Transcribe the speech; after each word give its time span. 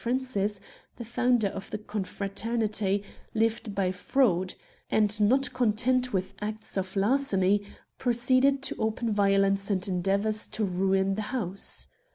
Francis, 0.01 0.59
the 0.95 1.05
founder 1.05 1.49
of 1.49 1.69
the 1.69 1.77
confraternity, 1.77 3.03
lived 3.35 3.75
by 3.75 3.91
fraud; 3.91 4.55
and 4.89 5.21
not 5.21 5.53
content 5.53 6.11
with 6.11 6.33
acts 6.41 6.75
of 6.75 6.95
larceny, 6.95 7.61
proceeded 7.99 8.63
to 8.63 8.75
open 8.79 9.13
violence 9.13 9.69
and 9.69 9.87
endeavours 9.87 10.47
to 10.47 10.65
ruin 10.65 11.13
the 11.13 11.21
house. 11.29 11.85